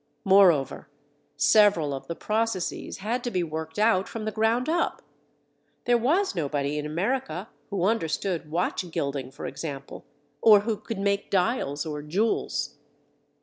[0.25, 0.89] Moreover,
[1.37, 5.03] several of the processes had to be worked out from the ground up.
[5.85, 10.03] There was nobody in America who understood watch gilding, for example,
[10.41, 12.79] or who could make dials or jewels.